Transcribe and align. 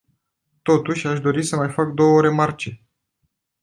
Totuși, 0.61 1.07
aș 1.07 1.19
dori 1.19 1.43
să 1.43 1.55
mai 1.55 1.69
fac 1.69 1.89
două 1.89 2.21
remarce. 2.21 2.81